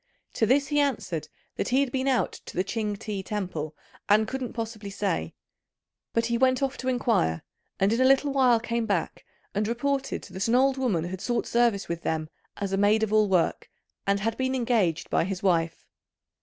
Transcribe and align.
To 0.33 0.47
this 0.47 0.69
he 0.69 0.79
answered 0.79 1.27
that 1.57 1.67
he 1.69 1.81
had 1.81 1.91
been 1.91 2.07
out 2.07 2.31
to 2.47 2.57
the 2.57 2.63
Ch'ing 2.63 2.97
ti 2.97 3.21
temple 3.21 3.75
and 4.09 4.27
couldn't 4.27 4.53
possibly 4.53 4.89
say; 4.89 5.35
but 6.11 6.25
he 6.25 6.39
went 6.39 6.63
off 6.63 6.75
to 6.77 6.87
inquire, 6.87 7.43
and 7.79 7.93
in 7.93 8.01
a 8.01 8.05
little 8.05 8.33
while 8.33 8.59
came 8.59 8.87
back 8.87 9.23
and 9.53 9.67
reported 9.67 10.23
that 10.23 10.47
an 10.47 10.55
old 10.55 10.75
woman 10.77 11.03
had 11.03 11.21
sought 11.21 11.45
service 11.45 11.87
with 11.87 12.01
them 12.01 12.31
as 12.57 12.73
a 12.73 12.77
maid 12.77 13.03
of 13.03 13.13
all 13.13 13.29
work, 13.29 13.69
and 14.07 14.21
had 14.21 14.35
been 14.37 14.55
engaged 14.55 15.07
by 15.11 15.23
his 15.23 15.43
wife. 15.43 15.85